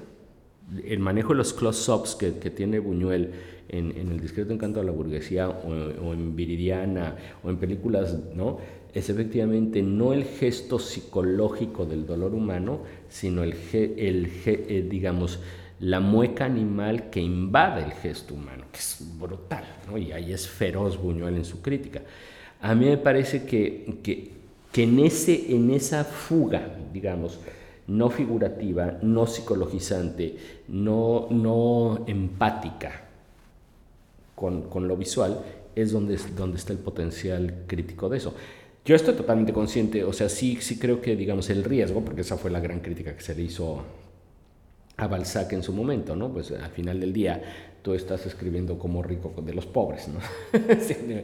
[0.86, 3.32] El manejo de los close-ups que, tiene Buñuel
[3.70, 8.58] en, el discreto encanto de la burguesía o, en Viridiana o en películas, ¿no?
[8.94, 15.40] Es efectivamente no el gesto psicológico del dolor humano, sino el, el, eh, digamos,
[15.82, 19.66] la mueca animal que invade el gesto humano, que es brutal,
[19.98, 22.02] y ahí es feroz Buñuel en su crítica.
[22.62, 24.32] A mí me parece que, que,
[24.72, 27.40] que en, ese, en esa fuga, digamos,
[27.88, 33.08] no figurativa, no psicologizante, no, no empática
[34.36, 35.42] con, con, lo visual,
[35.76, 38.36] es donde, donde está el potencial crítico de eso.
[38.86, 42.38] Yo estoy totalmente consciente, o sea, sí, sí creo que, digamos, el riesgo, porque esa
[42.38, 43.84] fue la gran crítica que se le hizo
[45.02, 46.32] a Balzac en su momento, ¿no?
[46.32, 47.42] Pues al final del día
[47.82, 50.20] tú estás escribiendo como rico de los pobres, ¿no?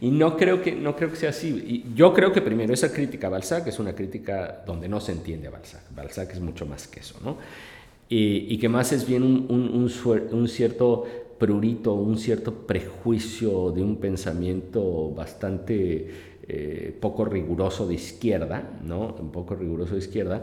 [0.00, 1.48] y no creo, que, no creo que sea así.
[1.66, 5.10] Y yo creo que primero esa crítica a Balzac es una crítica donde no se
[5.10, 5.82] entiende a Balzac.
[5.92, 7.38] Balzac es mucho más que eso, ¿no?
[8.08, 9.90] Y, que más es bien un,
[10.30, 11.04] un, cierto
[11.36, 16.08] prurito, un cierto prejuicio de un pensamiento bastante
[16.46, 19.16] eh, poco riguroso de izquierda, ¿no?
[19.18, 20.40] Un poco riguroso de izquierda,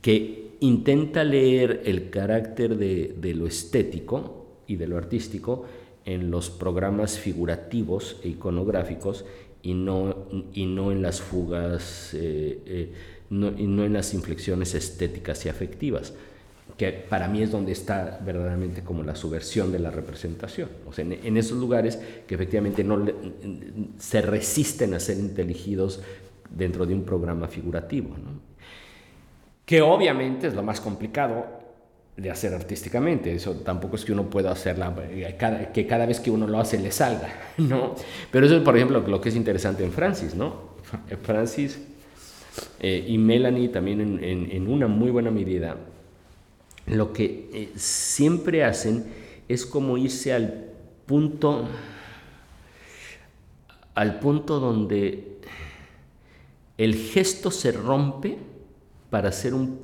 [0.00, 5.64] que intenta leer el carácter de, de lo estético y de lo artístico
[6.04, 9.24] en los programas figurativos e iconográficos
[9.62, 12.92] y no, y no en las fugas eh, eh,
[13.30, 16.12] no, y no en las inflexiones estéticas y afectivas,
[16.78, 20.68] que para mí es donde está verdaderamente como la subversión de la representación.
[20.86, 23.04] O sea, en, esos lugares que efectivamente no
[23.98, 26.00] se resisten a ser inteligidos
[26.50, 28.10] dentro de un programa figurativo.
[29.66, 31.44] Que obviamente es lo más complicado
[32.16, 33.34] de hacer artísticamente.
[33.34, 35.36] Eso tampoco es que uno pueda hacerla, eh,
[35.72, 37.94] que cada vez que uno lo hace le salga, ¿no?
[38.30, 40.76] Pero eso es, por ejemplo, lo que es interesante en Francis, ¿no?
[41.22, 41.78] Francis
[42.80, 45.76] eh, y Melanie también en, una muy buena medida,
[46.86, 49.04] lo que eh, siempre hacen
[49.48, 50.66] es como irse al
[51.04, 51.68] punto,
[53.94, 55.38] al punto donde
[56.78, 58.38] el gesto se rompe
[59.10, 59.78] para hacer un,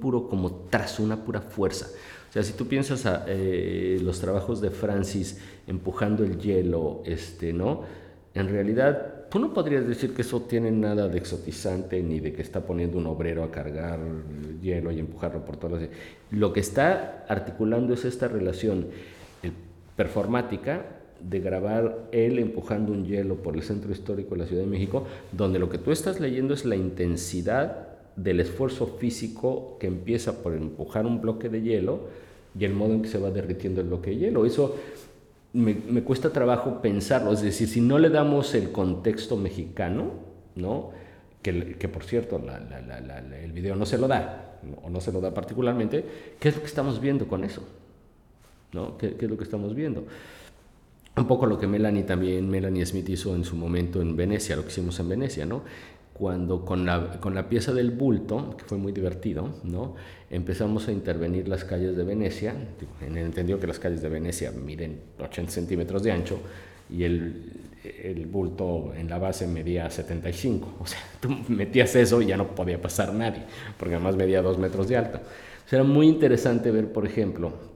[0.00, 1.86] puro como trazo, una pura fuerza.
[2.28, 7.52] O sea, si tú piensas a eh, los trabajos de Francis empujando el hielo, este,
[7.52, 7.82] ¿no?
[8.34, 12.42] En realidad, tú no podrías decir que eso tiene nada de exotizante ni de que
[12.42, 13.98] está poniendo un obrero a cargar
[14.62, 15.90] hielo y empujarlo por todas las...
[16.30, 18.86] Lo que está articulando es esta relación
[19.96, 20.84] performática
[21.20, 25.04] de grabar él empujando un hielo por el centro histórico de la Ciudad de México,
[25.32, 27.89] donde lo que tú estás leyendo es la intensidad
[28.22, 32.08] del esfuerzo físico que empieza por empujar un bloque de hielo
[32.58, 34.44] y el modo en que se va derritiendo el bloque de hielo.
[34.44, 34.76] Eso
[35.52, 40.12] me, cuesta trabajo pensarlo, es decir, si no le damos el contexto mexicano,
[40.54, 40.90] ¿no?
[41.42, 42.40] que, que por cierto
[43.42, 46.04] el video no se lo da, o no se lo da particularmente,
[46.38, 47.62] ¿qué es lo que estamos viendo con eso?
[48.72, 48.98] ¿No?
[48.98, 50.04] ¿Qué, ¿Qué es lo que estamos viendo?
[51.16, 54.62] Un poco lo que Melanie también, Melanie Smith hizo en su momento en Venecia, lo
[54.62, 55.62] que hicimos en Venecia, ¿no?
[56.20, 59.94] Cuando con la, con la pieza del bulto, que fue muy divertido, ¿no?
[60.28, 62.54] empezamos a intervenir las calles de Venecia,
[63.00, 66.38] en el entendido que las calles de Venecia miden 80 centímetros de ancho
[66.90, 67.52] y el,
[67.82, 72.54] el bulto en la base medía 75, o sea, tú metías eso y ya no
[72.54, 73.44] podía pasar nadie,
[73.78, 75.18] porque además medía 2 metros de alto.
[75.18, 77.69] O sea, era muy interesante ver, por ejemplo,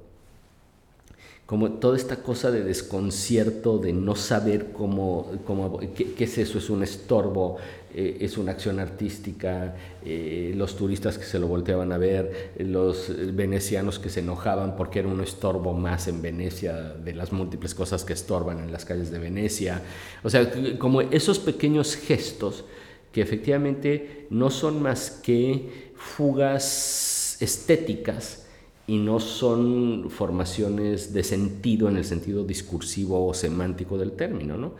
[1.54, 6.68] como toda esta cosa de desconcierto, de no saber cómo, cómo qué, es eso, es
[6.68, 7.58] un estorbo,
[7.94, 13.08] eh, es una acción artística, eh, los turistas que se lo volteaban a ver, los
[13.32, 18.04] venecianos que se enojaban porque era un estorbo más en Venecia de las múltiples cosas
[18.04, 19.80] que estorban en las calles de Venecia.
[20.24, 22.64] O sea, como esos pequeños gestos
[23.12, 28.43] que efectivamente no son más que fugas estéticas
[28.86, 34.74] y no son formaciones de sentido en el sentido discursivo o semántico del término, ¿no?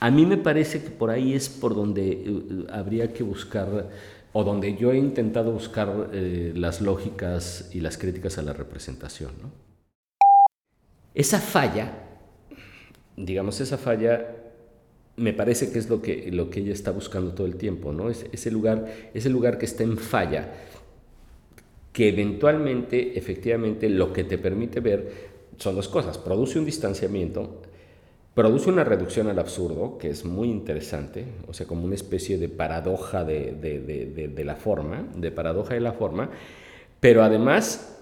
[0.00, 3.90] A mí me parece que por ahí es por donde eh, habría que buscar,
[4.32, 9.32] o donde yo he intentado buscar eh, las lógicas y las críticas a la representación.
[11.14, 12.04] Esa falla,
[13.16, 14.36] digamos, esa falla
[15.16, 18.08] me parece que es lo que, lo que ella está buscando todo el tiempo, ¿no?
[18.08, 20.67] Es, ese, lugar, ese lugar que está en falla,
[21.98, 26.16] que eventualmente, efectivamente, lo que te permite ver son dos cosas.
[26.16, 27.62] Produce un distanciamiento
[28.34, 32.48] produce una reducción al absurdo, que es muy interesante, o sea, como una especie de
[32.48, 36.30] paradoja de, de, de, la forma, de paradoja de la forma,
[37.00, 37.98] pero además,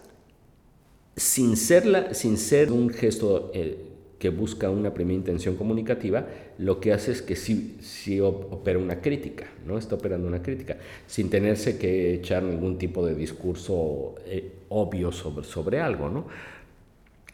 [1.17, 3.79] sin ser, sin ser un gesto eh,
[4.19, 6.27] que busca una primera intención comunicativa,
[6.59, 9.77] lo que hace es que sí, opera una crítica, ¿no?
[9.77, 15.45] Está operando una crítica, sin tenerse que echar ningún tipo de discurso eh, obvio sobre,
[15.45, 16.27] sobre algo, ¿no?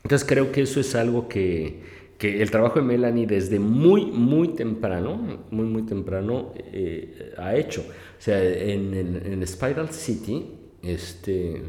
[0.03, 1.81] Entonces creo que eso es algo que,
[2.19, 7.83] que el trabajo de Melanie desde muy, muy temprano, muy, muy temprano, eh, ha hecho.
[7.83, 10.47] O sea, en, en, Spiral City,
[10.83, 11.63] este,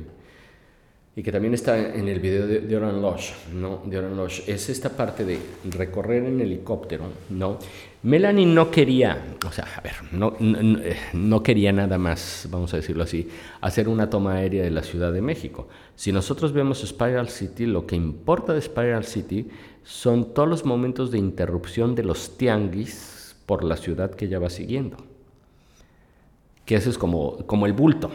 [1.16, 3.84] y que también está en el video de, de Oran Losh, ¿no?
[3.86, 5.38] De Oran Losh, es esta parte de
[5.70, 7.60] recorrer en helicóptero, ¿no?
[8.02, 10.80] Melanie no quería, o sea, a ver, no, no,
[11.14, 13.30] no, quería nada más, vamos a decirlo así,
[13.62, 15.68] hacer una toma aérea de la Ciudad de México.
[15.96, 19.48] Si nosotros vemos Spiral City, lo que importa de Spiral City
[19.84, 24.50] son todos los momentos de interrupción de los tianguis por la ciudad que ella va
[24.50, 24.98] siguiendo.
[26.66, 28.10] que eso es como, como el bulto,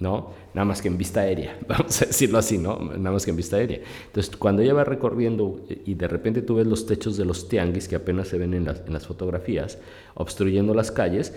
[0.00, 0.32] ¿no?
[0.58, 2.80] Nada más que en vista aérea, vamos a decirlo así, ¿no?
[2.80, 3.78] Nada más que en vista aérea.
[4.06, 7.86] Entonces, cuando ella va recorriendo y de repente tú ves los techos de los tianguis
[7.86, 9.78] que apenas se ven en las, en las fotografías,
[10.14, 11.32] obstruyendo las calles,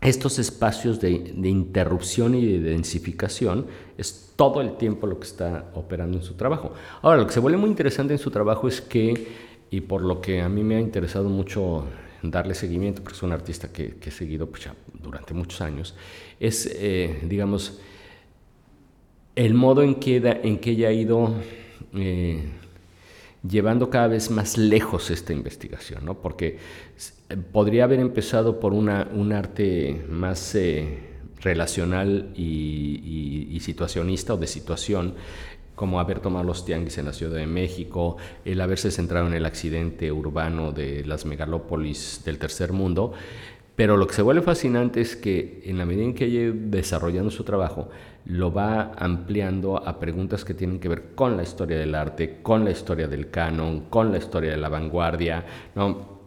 [0.00, 6.18] estos espacios de, interrupción y de densificación es todo el tiempo lo que está operando
[6.18, 6.72] en su trabajo.
[7.02, 9.28] Ahora, lo que se vuelve muy interesante en su trabajo es que,
[9.70, 11.84] y por lo que a mí me ha interesado mucho
[12.24, 14.68] darle seguimiento, porque es un artista que, he seguido pues,
[15.00, 15.94] durante muchos años,
[16.40, 17.80] es, eh, digamos,
[19.40, 21.34] el modo en que, ella ha ido
[21.94, 22.42] eh,
[23.48, 26.20] llevando cada vez más lejos esta investigación, ¿no?
[26.20, 26.58] porque
[27.50, 30.98] podría haber empezado por un arte más eh,
[31.40, 35.14] relacional y, situacionista o de situación,
[35.74, 39.46] como haber tomado los tianguis en la Ciudad de México, el haberse centrado en el
[39.46, 43.12] accidente urbano de las megalópolis del tercer mundo,
[43.76, 47.30] pero lo que se vuelve fascinante es que en la medida en que ella desarrollando
[47.30, 47.88] su trabajo,
[48.26, 52.64] lo va ampliando a preguntas que tienen que ver con la historia del arte, con
[52.64, 55.44] la historia del canon, con la historia de la vanguardia.
[55.74, 56.20] ¿no?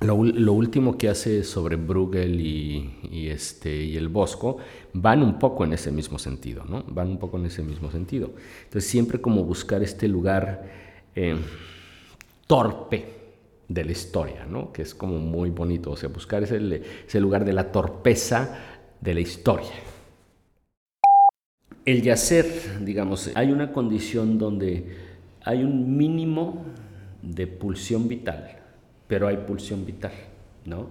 [0.00, 4.58] Lo, último que hace sobre Bruegel y, este, y el Bosco
[4.92, 6.84] van un poco en ese mismo sentido, ¿no?
[6.88, 8.32] Van un poco en ese mismo sentido.
[8.64, 10.68] Entonces siempre como buscar este lugar
[11.14, 11.36] eh,
[12.46, 13.06] torpe
[13.68, 14.72] de la historia, ¿no?
[14.72, 18.58] Que es como muy bonito, o sea, buscar ese, ese lugar de la torpeza
[19.00, 19.72] de la historia.
[21.84, 22.46] El yacer,
[22.80, 24.86] digamos, hay una condición donde
[25.42, 26.64] hay un mínimo
[27.22, 28.58] de pulsión vital,
[29.06, 30.12] pero hay pulsión vital,
[30.64, 30.88] ¿no?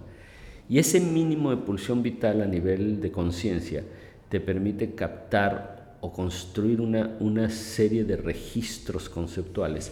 [0.69, 3.83] Y ese mínimo de pulsión vital a nivel de conciencia
[4.29, 9.91] te permite captar o construir una, una serie de registros conceptuales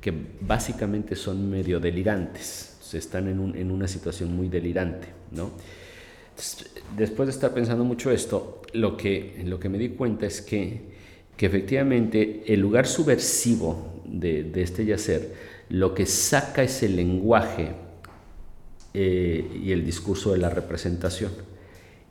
[0.00, 5.50] que básicamente son medio delirantes, se están en, en una situación muy delirante, ¿no?
[6.96, 10.80] Después de estar pensando mucho esto, lo que, lo que me di cuenta es que,
[11.36, 15.34] que efectivamente el lugar subversivo de, de, este yacer,
[15.68, 17.74] lo que saca es el lenguaje
[18.94, 21.32] eh, y el discurso de la representación.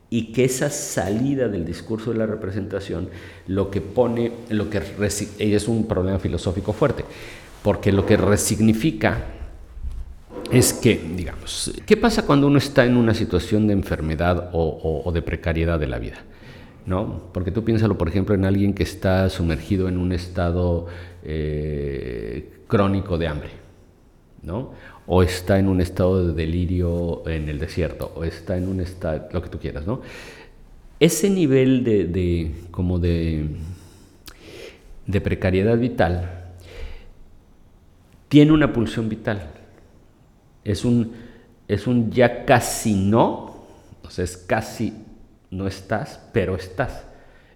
[0.08, 3.08] Y que esa salida del discurso de la representación
[3.48, 4.80] lo que pone, lo que
[5.38, 7.04] es un problema filosófico fuerte,
[7.64, 9.35] porque lo que resignifica
[10.50, 15.22] es que, digamos, ¿qué pasa cuando uno está en una situación de enfermedad o, de
[15.22, 16.18] precariedad de la vida?
[16.84, 17.24] ¿No?
[17.32, 20.86] Porque tú piénsalo, por ejemplo, en alguien que está sumergido en un estado
[21.24, 23.50] eh, crónico de hambre,
[24.42, 24.72] ¿no?
[25.08, 29.28] O está en un estado de delirio en el desierto, o está en un estado,
[29.32, 30.00] lo que tú quieras, ¿no?
[31.00, 33.48] Ese nivel de, de como de,
[35.06, 36.44] de precariedad vital
[38.28, 39.55] tiene una pulsión vital
[40.66, 41.12] es un,
[41.68, 43.64] es un ya casi no,
[44.02, 44.92] o sea, es casi
[45.50, 47.06] no estás, pero estás.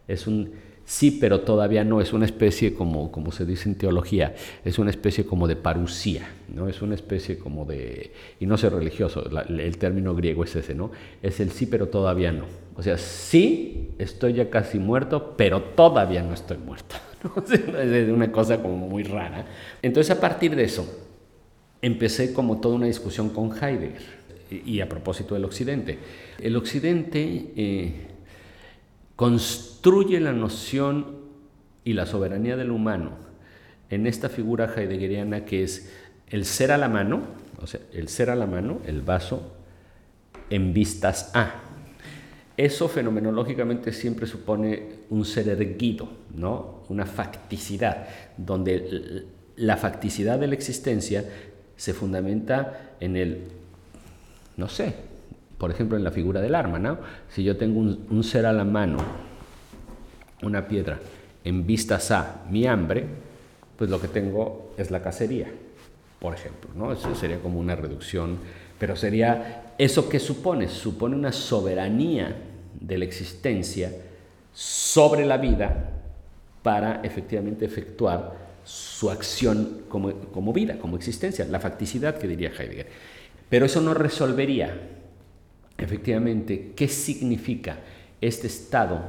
[0.07, 0.53] Es un
[0.85, 4.91] sí, pero todavía no, es una especie como, como se dice en teología, es una
[4.91, 6.69] especie como de parusía, ¿no?
[6.69, 10.91] Es una especie como de, y no sé religioso, el término griego es ese, ¿no?
[11.23, 12.45] Es el sí, pero todavía no.
[12.77, 16.97] O sea, sí, estoy ya casi muerto, pero todavía no estoy muerto.
[17.45, 19.45] Es una cosa como muy rara.
[19.83, 20.87] Entonces, a partir de eso,
[21.83, 24.21] empecé como toda una discusión con Heidegger.
[24.51, 25.99] Y a propósito del Occidente,
[26.41, 28.09] el Occidente eh,
[29.15, 31.19] construye la noción
[31.85, 33.13] y la soberanía del humano
[33.91, 35.93] en esta figura heideggeriana que es
[36.29, 37.21] el ser a la mano,
[37.61, 39.53] o sea, el ser a la mano, el vaso,
[40.49, 41.63] en vistas a.
[42.57, 46.83] Eso fenomenológicamente siempre supone un ser erguido, ¿no?
[46.89, 51.25] una facticidad, donde la facticidad de la existencia
[51.81, 53.45] se fundamenta en el,
[54.59, 54.95] no sé,
[55.57, 56.99] por ejemplo, en la figura del arma, ¿no?
[57.31, 58.99] Si yo tengo un, ser a la mano,
[60.43, 60.99] una piedra,
[61.43, 63.07] en vistas a mi hambre,
[63.79, 65.47] pues lo que tengo es la cacería,
[66.19, 66.93] por ejemplo, ¿no?
[66.93, 68.37] Eso sería como una reducción,
[68.79, 72.37] pero sería eso que supone, supone una soberanía
[72.79, 73.91] de la existencia
[74.53, 75.93] sobre la vida
[76.63, 82.87] para efectivamente efectuar su acción como, como vida, como existencia, la facticidad que diría Heidegger.
[83.49, 84.79] Pero eso no resolvería
[85.77, 87.79] efectivamente qué significa
[88.21, 89.01] este estado,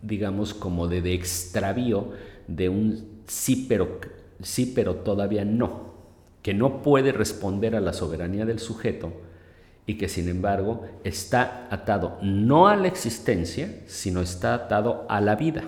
[0.00, 2.12] digamos, como de, de extravío
[2.46, 4.00] de un sí pero,
[4.42, 5.92] sí, pero todavía no,
[6.40, 9.12] que no puede responder a la soberanía del sujeto
[9.84, 15.36] y que sin embargo está atado no a la existencia, sino está atado a la
[15.36, 15.64] vida.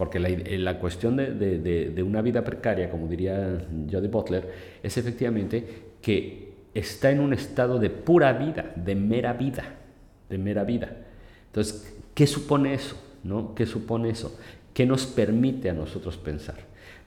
[0.00, 4.50] Porque la, cuestión de, una vida precaria, como diría Jody Butler,
[4.82, 9.62] es efectivamente que está en un estado de pura vida, de mera vida.
[10.30, 10.96] de mera vida.
[11.48, 12.96] Entonces, ¿qué supone eso?
[13.54, 14.40] ¿Qué supone eso?
[14.72, 16.56] ¿Qué nos permite a nosotros pensar?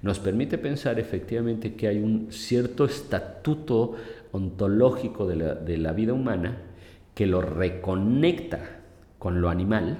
[0.04, 3.96] Nos permite pensar efectivamente que hay un cierto estatuto
[4.34, 6.60] ontológico de la, vida humana
[7.16, 8.60] que lo reconecta
[9.18, 9.98] con lo animal,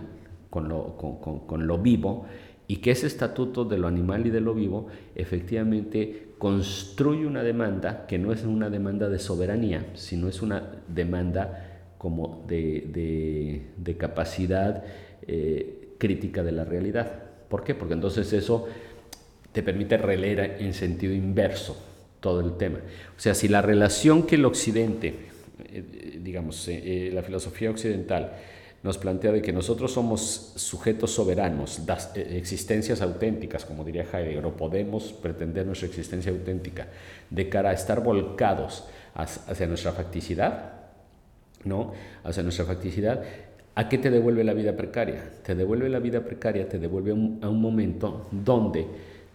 [0.52, 2.28] con, lo vivo,
[2.68, 8.06] y que ese estatuto de lo animal y de lo vivo efectivamente construye una demanda
[8.08, 14.84] que no es una demanda de soberanía, sino es una demanda como de, de, capacidad
[15.26, 17.14] eh, crítica de la realidad.
[17.48, 17.76] ¿Por qué?
[17.76, 18.68] Porque entonces eso
[19.54, 21.82] te permite releer en sentido inverso
[22.20, 22.80] todo el tema.
[23.16, 25.14] O sea, si la relación que el occidente,
[25.66, 28.34] eh, digamos, eh, la filosofía occidental,
[28.84, 31.82] nos plantea de que nosotros somos sujetos soberanos,
[32.16, 36.88] existencias auténticas, como diría Heidegger, o podemos pretender nuestra existencia auténtica
[37.30, 38.84] de cara a estar volcados
[39.16, 40.74] hacia nuestra facticidad,
[41.64, 41.94] ¿no?
[42.24, 43.24] Hacia nuestra facticidad,
[43.76, 45.24] ¿A qué te devuelve la vida precaria?
[45.44, 48.86] Te devuelve la vida precaria, te devuelve a un momento donde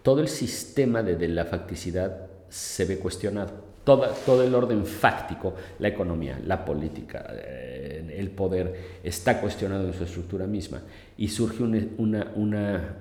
[0.02, 3.67] todo el sistema de, la facticidad se ve cuestionado.
[3.96, 10.04] Todo el orden fáctico, la economía, la política, eh, el poder, está cuestionado en su
[10.04, 10.82] estructura misma.
[11.16, 11.74] Y surge un,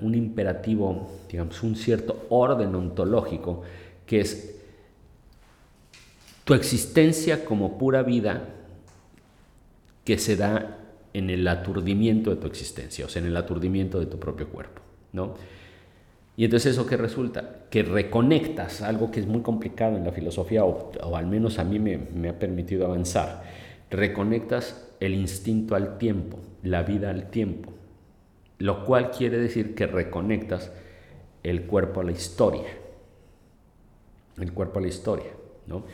[0.02, 3.64] un imperativo, digamos, un cierto orden ontológico
[4.06, 4.56] que es
[6.44, 8.48] tu existencia como pura vida
[10.06, 10.78] que se da
[11.14, 14.82] en el aturdimiento de tu existencia, o sea, en el aturdimiento de tu propio cuerpo,
[15.12, 15.36] ¿no?
[16.38, 20.64] Y entonces eso que resulta, que reconectas algo que es muy complicado en la filosofía,
[20.64, 23.44] o, al menos a mí me, me, ha permitido avanzar,
[23.90, 27.74] reconectas el instinto al tiempo, la vida al tiempo,
[28.60, 30.72] lo cual quiere decir que reconectas
[31.42, 32.70] el cuerpo a la historia,
[34.40, 35.32] el cuerpo a la historia,
[35.66, 35.86] ¿no?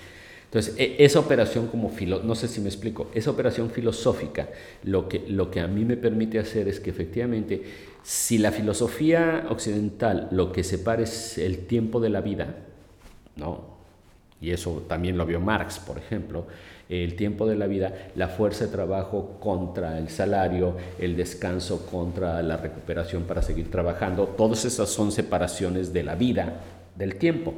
[0.54, 4.50] Entonces, e, esa operación como filo, no sé si me explico, esa operación filosófica
[4.84, 7.64] lo que, lo que a mí me permite hacer es que efectivamente,
[8.04, 12.56] si la filosofía occidental lo que separa es el tiempo de la vida,
[13.36, 13.74] ¿no?
[14.44, 16.46] y eso también lo vio Marx, por ejemplo,
[16.90, 22.44] el tiempo de la vida, la fuerza de trabajo contra el salario, el descanso contra
[22.44, 26.60] la recuperación para seguir trabajando, todas esas son separaciones de la vida
[26.98, 27.54] del tiempo.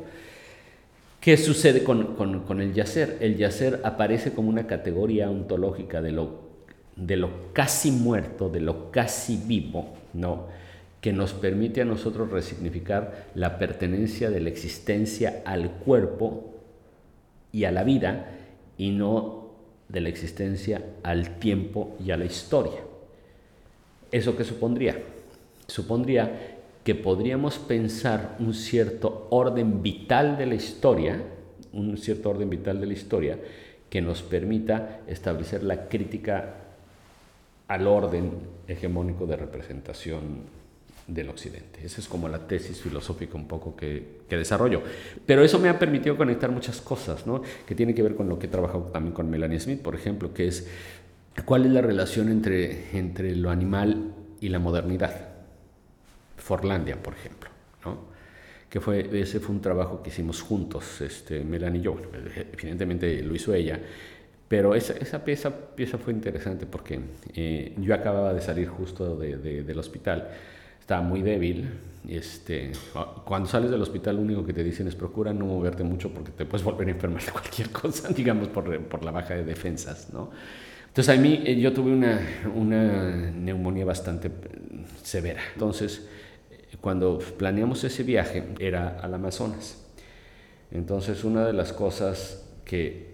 [1.20, 3.18] ¿Qué sucede con, el yacer?
[3.20, 6.42] El yacer aparece como una categoría ontológica de lo,
[6.96, 10.48] de lo casi muerto, de lo casi vivo, ¿no?
[11.06, 16.56] que nos permite a nosotros resignificar la pertenencia de la existencia al cuerpo
[17.52, 18.32] y a la vida
[18.76, 19.52] y no
[19.88, 22.80] de la existencia al tiempo y a la historia.
[24.12, 25.00] ¿Eso qué supondría?
[25.68, 31.22] Supondría que podríamos pensar un cierto orden vital de la historia,
[31.72, 33.38] un cierto orden vital de la historia
[33.92, 36.56] que nos permita establecer la crítica
[37.68, 38.32] al orden
[38.68, 40.56] hegemónico de representación
[41.08, 41.86] del Occidente.
[41.86, 44.82] Esa es como la tesis filosófica un poco que, que, desarrollo.
[45.26, 47.42] Pero eso me ha permitido conectar muchas cosas, ¿no?
[47.66, 50.34] que tiene que ver con lo que he trabajado también con Melanie Smith, por ejemplo,
[50.34, 50.68] que es
[51.46, 55.30] cuál es la relación entre, entre lo animal y la modernidad.
[56.38, 57.50] Forlandia, por ejemplo,
[57.84, 58.16] ¿no?
[58.70, 61.98] que fue, ese fue un trabajo que hicimos juntos, este, Melanie y yo,
[62.52, 63.80] evidentemente lo hizo ella,
[64.48, 67.00] pero esa, esa pieza, pieza fue interesante porque
[67.34, 70.30] eh, yo acababa de salir justo de, del hospital,
[70.80, 71.70] estaba muy débil,
[72.08, 72.72] este,
[73.26, 76.32] cuando sales del hospital lo único que te dicen es procura no moverte mucho porque
[76.32, 80.14] te puedes volver a enfermar de cualquier cosa, digamos, por, por la baja de defensas,
[80.14, 80.30] ¿no?
[80.88, 82.22] Entonces a mí eh, yo tuve una,
[82.54, 84.32] una neumonía bastante
[85.04, 86.08] severa, entonces
[86.80, 89.82] cuando planeamos ese viaje era al Amazonas.
[90.72, 93.05] Entonces una de las cosas que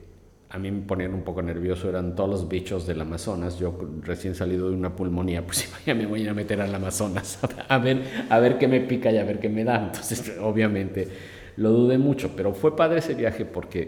[0.51, 3.57] a mí me ponían un poco nervioso eran todos los bichos del Amazonas.
[3.57, 7.39] Yo recién salido de una pulmonía, pues ya me voy a meter al Amazonas
[7.69, 9.85] a ver, a ver qué me pica y a ver qué me da.
[9.85, 11.07] Entonces obviamente
[11.55, 13.81] lo dudé mucho, pero fue padre ese viaje porque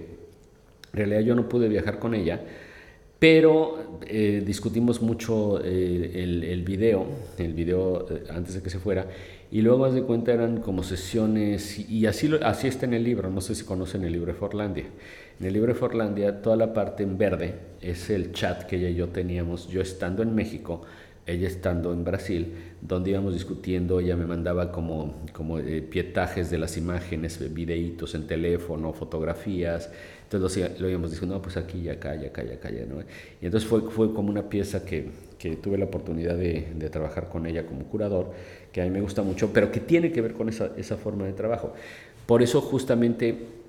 [0.93, 2.41] en realidad yo no pude viajar con ella
[3.24, 7.05] pero eh, discutimos mucho eh, el, el, video,
[7.38, 9.07] el video eh, antes de que se fuera,
[9.49, 13.30] y luego, haz de cuenta, eran como sesiones, y así, así está en el libro,
[13.30, 14.86] no sé si conocen el libro de Forlandia.
[15.39, 18.89] En el libro de Forlandia, toda la parte en verde es el chat que ella
[18.89, 20.84] y yo teníamos, yo estando en México,
[21.25, 25.57] ella estando en Brasil, donde íbamos discutiendo, ella me mandaba como, como
[25.89, 29.89] pietajes de las imágenes, videitos en teléfono, fotografías,
[30.31, 32.69] entonces lo, íbamos diciendo, no, pues aquí y acá y acá y acá.
[32.88, 33.01] ¿no?
[33.41, 37.29] Y entonces fue, fue como una pieza que, que tuve la oportunidad de, de, trabajar
[37.29, 38.31] con ella como curador,
[38.71, 41.25] que a mí me gusta mucho, pero que tiene que ver con esa, esa forma
[41.25, 41.73] de trabajo.
[42.25, 43.62] Por eso justamente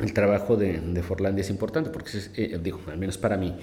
[0.00, 3.54] el trabajo de, de Forlandia es importante, porque es, eh, al menos para mí,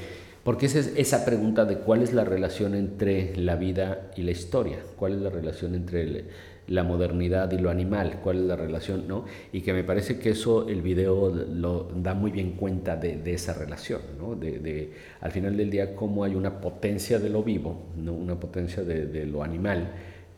[0.44, 4.32] Porque esa es esa pregunta de cuál es la relación entre la vida y la
[4.32, 6.26] historia, cuál es la relación entre
[6.68, 9.26] la modernidad y lo animal, cuál es la relación, ¿no?
[9.52, 13.54] Y que me parece que eso el video lo da muy bien cuenta de, esa
[13.54, 14.36] relación, ¿no?
[14.36, 18.14] De, al final del día cómo hay una potencia de lo vivo, ¿no?
[18.14, 19.92] Una potencia de, lo animal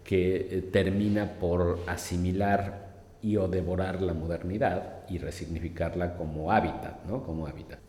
[0.03, 2.88] que eh, termina por asimilar
[3.21, 7.23] y o devorar la modernidad y resignificarla como hábitat, ¿no?
[7.23, 7.88] Como hábitat.